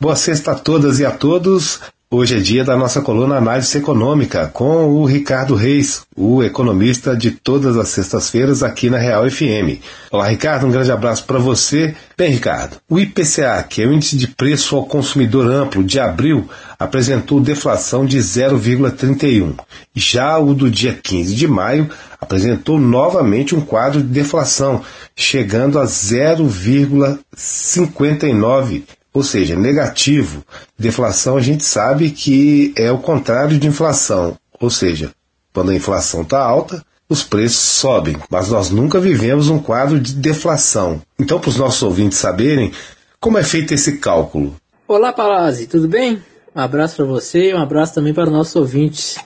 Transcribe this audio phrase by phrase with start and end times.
[0.00, 1.78] Boa sexta a todas e a todos.
[2.10, 7.32] Hoje é dia da nossa coluna Análise Econômica com o Ricardo Reis, o economista de
[7.32, 9.76] todas as sextas-feiras aqui na Real FM.
[10.10, 11.94] Olá, Ricardo, um grande abraço para você.
[12.16, 16.48] Bem, Ricardo, o IPCA, que é o Índice de Preço ao Consumidor Amplo de abril,
[16.78, 19.52] apresentou deflação de 0,31.
[19.94, 24.80] Já o do dia 15 de maio apresentou novamente um quadro de deflação,
[25.14, 30.44] chegando a 0,59 ou seja, negativo.
[30.78, 35.12] Deflação a gente sabe que é o contrário de inflação, ou seja,
[35.52, 40.14] quando a inflação está alta, os preços sobem, mas nós nunca vivemos um quadro de
[40.14, 41.02] deflação.
[41.18, 42.72] Então, para os nossos ouvintes saberem,
[43.18, 44.54] como é feito esse cálculo?
[44.86, 46.22] Olá, Palazzi, tudo bem?
[46.54, 49.18] Um abraço para você e um abraço também para os nossos ouvintes.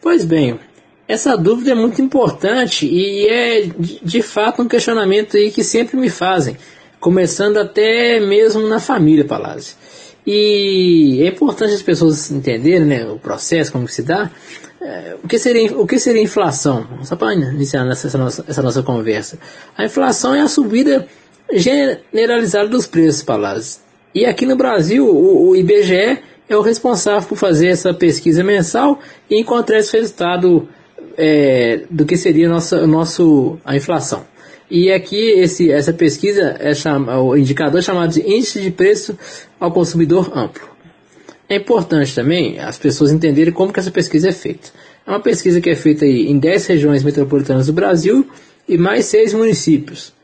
[0.00, 0.60] Pois bem,
[1.08, 3.70] essa dúvida é muito importante e é
[4.02, 6.56] de fato um questionamento aí que sempre me fazem
[7.02, 9.76] começando até mesmo na família Palácio.
[10.24, 14.30] E é importante as pessoas entenderem né, o processo, como se dá.
[14.80, 16.86] É, o, que seria, o que seria inflação?
[17.02, 19.36] Só para iniciar essa nossa, essa nossa conversa.
[19.76, 21.08] A inflação é a subida
[21.52, 23.80] generalizada dos preços, Palácio.
[24.14, 29.00] E aqui no Brasil, o, o IBGE é o responsável por fazer essa pesquisa mensal
[29.28, 30.68] e encontrar esse resultado
[31.18, 34.24] é, do que seria nossa, nosso, a inflação.
[34.74, 39.18] E aqui esse, essa pesquisa é chama, o indicador é chamado de índice de preço
[39.60, 40.66] ao consumidor amplo.
[41.46, 44.70] É importante também as pessoas entenderem como que essa pesquisa é feita.
[45.06, 48.26] É uma pesquisa que é feita em 10 regiões metropolitanas do Brasil
[48.66, 50.14] e mais 6 municípios.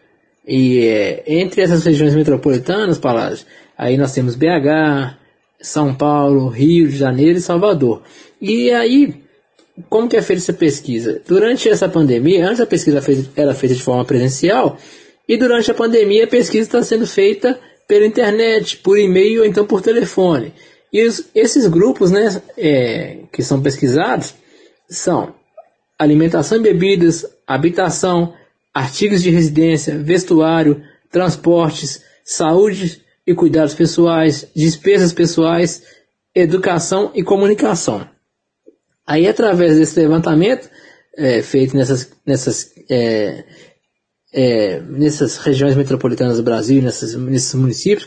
[0.47, 3.45] E é, entre essas regiões metropolitanas, Palácio,
[3.77, 5.19] aí nós temos BH,
[5.61, 8.01] São Paulo, Rio de Janeiro e Salvador.
[8.41, 9.15] E aí
[9.89, 11.23] como que é feita essa pesquisa?
[11.27, 13.03] Durante essa pandemia, antes a pesquisa
[13.37, 14.79] era feita de forma presencial,
[15.29, 19.67] e durante a pandemia a pesquisa está sendo feita pela internet, por e-mail ou então
[19.67, 20.53] por telefone.
[20.93, 24.35] E os, esses grupos né, é, que são pesquisados
[24.89, 25.35] são
[25.99, 28.35] alimentação e bebidas, habitação,
[28.73, 35.83] artigos de residência, vestuário, transportes, saúde e cuidados pessoais, despesas pessoais,
[36.35, 38.09] educação e comunicação.
[39.09, 40.69] Aí, através desse levantamento
[41.17, 43.43] é, feito nessas, nessas, é,
[44.35, 48.07] é, nessas regiões metropolitanas do Brasil, nessas, nesses municípios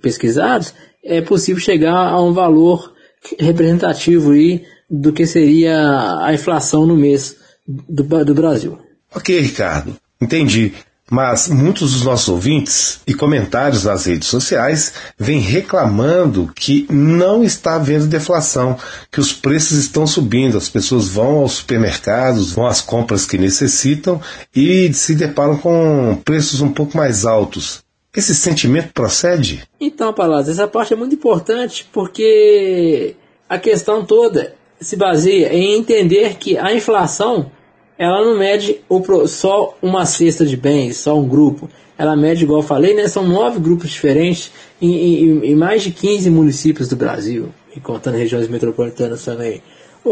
[0.00, 0.72] pesquisados,
[1.04, 2.94] é possível chegar a um valor
[3.40, 5.76] representativo aí do que seria
[6.20, 7.36] a inflação no mês
[7.66, 8.78] do, do Brasil.
[9.12, 10.72] Ok, Ricardo, entendi.
[11.10, 17.76] Mas muitos dos nossos ouvintes e comentários nas redes sociais vêm reclamando que não está
[17.76, 18.76] havendo deflação,
[19.10, 24.20] que os preços estão subindo, as pessoas vão aos supermercados, vão às compras que necessitam
[24.54, 27.84] e se deparam com preços um pouco mais altos.
[28.14, 29.62] Esse sentimento procede?
[29.78, 33.14] Então, Palácio, essa parte é muito importante porque
[33.48, 37.50] a questão toda se baseia em entender que a inflação
[37.98, 41.68] ela não mede o, só uma cesta de bens, só um grupo.
[41.98, 45.90] Ela mede, igual eu falei, né, são nove grupos diferentes em, em, em mais de
[45.90, 49.62] 15 municípios do Brasil, e contando regiões metropolitanas também.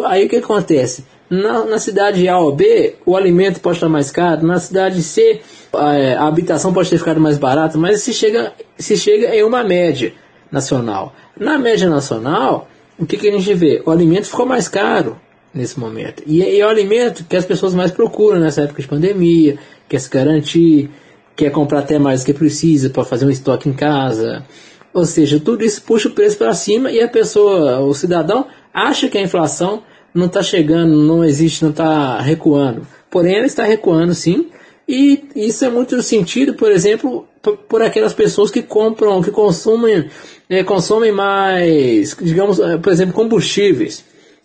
[0.07, 1.05] Aí o que acontece?
[1.29, 5.41] Na, na, cidade A ou B, o alimento pode estar mais caro, na cidade C,
[5.73, 9.43] a, é, a habitação pode ter ficado mais barata, mas se chega, se chega em
[9.43, 10.13] uma média
[10.51, 11.15] nacional.
[11.39, 12.69] Na média nacional,
[12.99, 13.83] o que, que a gente vê?
[13.85, 15.19] O alimento ficou mais caro,
[15.55, 16.23] nesse momento.
[16.27, 20.11] E, é o alimento que as pessoas mais procuram nessa época de pandemia, quer se
[20.11, 20.91] garantir,
[21.37, 24.45] quer comprar até mais do que precisa para fazer um estoque em casa.
[24.93, 29.09] Ou seja, tudo isso puxa o preço para cima e a pessoa, o cidadão, acha
[29.09, 29.83] que a inflação
[30.13, 32.87] não está chegando, não existe, não está recuando.
[33.11, 34.49] Porém, ela está recuando sim.
[34.87, 37.27] E isso é muito sentido, por exemplo,
[37.69, 40.09] por, aquelas pessoas que compram, que consumem,
[40.49, 44.05] é, consomem mais, digamos, eh, por exemplo, combustíveis.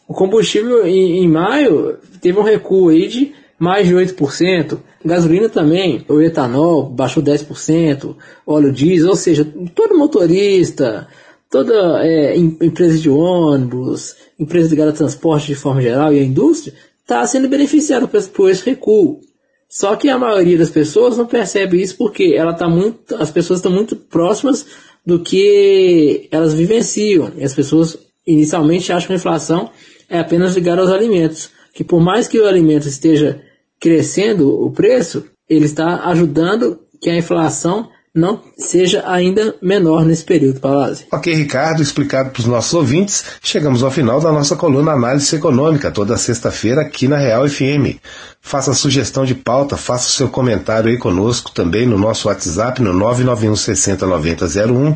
[0.09, 4.79] O combustível em, em maio teve um recuo aí de mais de 8%.
[5.05, 11.07] Gasolina também, o etanol baixou 10%, óleo diesel, ou seja, todo motorista,
[11.47, 16.73] toda é, empresa de ônibus, empresa ligada a transporte de forma geral e a indústria
[17.01, 19.21] está sendo beneficiada por esse recuo.
[19.69, 23.59] Só que a maioria das pessoas não percebe isso porque ela tá muito, as pessoas
[23.59, 24.65] estão muito próximas
[25.05, 27.31] do que elas vivenciam.
[27.37, 29.71] E as pessoas inicialmente acham que a inflação
[30.07, 31.49] é apenas ligado aos alimentos.
[31.73, 33.41] Que por mais que o alimento esteja
[33.79, 40.59] crescendo o preço, ele está ajudando que a inflação não seja ainda menor nesse período,
[40.59, 41.05] Palazzi.
[41.11, 45.89] Ok, Ricardo, explicado para os nossos ouvintes, chegamos ao final da nossa coluna Análise Econômica,
[45.89, 47.97] toda sexta-feira aqui na Real FM.
[48.41, 53.55] Faça sugestão de pauta, faça seu comentário aí conosco também no nosso WhatsApp no 991
[53.55, 54.95] 60 90 01.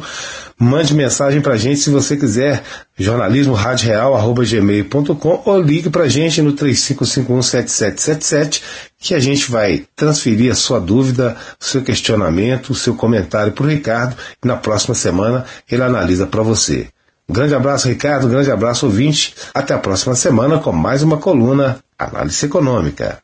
[0.57, 2.63] Mande mensagem para a gente se você quiser,
[2.97, 8.61] jornalismo gmail.com ou ligue para a gente no 35517777
[9.03, 13.65] que a gente vai transferir a sua dúvida, o seu questionamento, o seu comentário para
[13.65, 16.87] o Ricardo e na próxima semana ele analisa para você.
[17.27, 19.35] Um grande abraço, Ricardo, um grande abraço, ouvinte.
[19.53, 23.22] Até a próxima semana com mais uma coluna Análise Econômica.